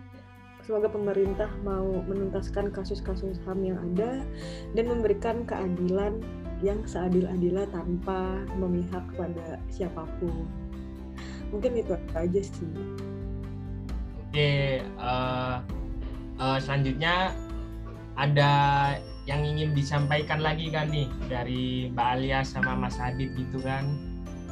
Semoga 0.71 0.87
pemerintah 0.87 1.51
mau 1.67 1.99
menuntaskan 2.07 2.71
kasus-kasus 2.71 3.43
HAM 3.43 3.59
yang 3.67 3.75
ada 3.91 4.23
dan 4.79 4.87
memberikan 4.87 5.43
keadilan 5.43 6.23
yang 6.63 6.79
seadil-adilnya 6.87 7.67
tanpa 7.75 8.47
memihak 8.55 9.03
pada 9.19 9.59
siapa 9.67 10.07
pun. 10.23 10.47
Mungkin 11.51 11.75
itu 11.75 11.99
aja 12.15 12.39
sih. 12.47 12.71
Oke, 14.31 14.87
uh, 14.95 15.59
uh, 16.39 16.59
selanjutnya 16.63 17.35
ada 18.15 18.53
yang 19.27 19.43
ingin 19.43 19.75
disampaikan 19.75 20.39
lagi 20.39 20.71
kan 20.71 20.87
nih 20.87 21.11
dari 21.27 21.91
Mbak 21.91 22.09
Alia 22.15 22.47
sama 22.47 22.79
Mas 22.79 22.95
Adit 23.03 23.35
gitu 23.35 23.59
kan? 23.67 23.91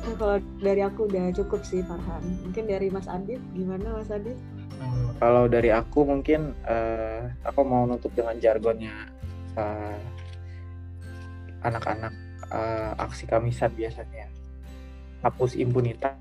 Kalau 0.02 0.42
dari 0.58 0.82
aku 0.82 1.06
udah 1.06 1.30
cukup 1.30 1.62
sih 1.62 1.78
Farhan. 1.86 2.42
Mungkin 2.42 2.66
dari 2.66 2.90
Mas 2.90 3.06
Adit 3.06 3.38
gimana 3.54 4.02
Mas 4.02 4.10
Adit? 4.10 4.34
Kalau 5.18 5.50
dari 5.50 5.74
aku 5.74 6.06
mungkin 6.06 6.54
uh, 6.62 7.26
aku 7.42 7.60
mau 7.66 7.82
nutup 7.90 8.14
dengan 8.14 8.38
jargonnya 8.38 9.10
uh, 9.58 9.98
anak-anak 11.66 12.14
uh, 12.54 12.92
aksi 13.02 13.26
kamisan 13.26 13.74
biasanya. 13.74 14.30
Hapus 15.26 15.58
impunitas. 15.58 16.14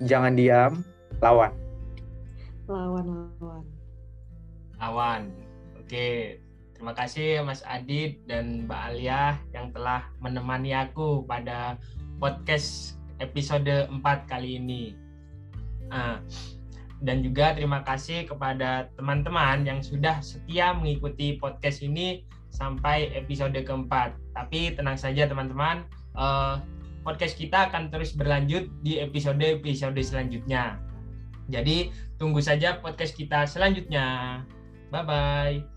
Jangan 0.00 0.32
diam, 0.32 0.80
lawan. 1.20 1.52
Lawan, 2.64 3.04
lawan. 3.04 3.64
Lawan. 4.80 5.22
Oke, 5.76 6.40
terima 6.72 6.96
kasih 6.96 7.44
Mas 7.44 7.60
Adit 7.68 8.24
dan 8.24 8.64
Mbak 8.64 8.80
Alia 8.88 9.36
yang 9.52 9.68
telah 9.76 10.08
menemani 10.24 10.72
aku 10.72 11.28
pada 11.28 11.76
podcast 12.16 12.96
episode 13.20 13.68
4 13.92 14.00
kali 14.24 14.56
ini. 14.56 15.03
Nah, 15.90 16.20
dan 17.04 17.20
juga 17.20 17.52
terima 17.52 17.84
kasih 17.84 18.24
kepada 18.24 18.88
teman-teman 18.96 19.66
yang 19.68 19.84
sudah 19.84 20.24
setia 20.24 20.72
mengikuti 20.72 21.36
podcast 21.36 21.84
ini 21.84 22.24
sampai 22.54 23.12
episode 23.12 23.56
keempat. 23.58 24.14
Tapi 24.32 24.72
tenang 24.78 24.96
saja 24.96 25.26
teman-teman, 25.26 25.84
uh, 26.16 26.62
podcast 27.04 27.36
kita 27.36 27.68
akan 27.68 27.92
terus 27.92 28.16
berlanjut 28.16 28.70
di 28.80 29.02
episode-episode 29.02 30.00
selanjutnya. 30.00 30.80
Jadi 31.52 31.92
tunggu 32.16 32.40
saja 32.40 32.80
podcast 32.80 33.12
kita 33.12 33.44
selanjutnya. 33.44 34.40
Bye 34.88 35.04
bye. 35.04 35.73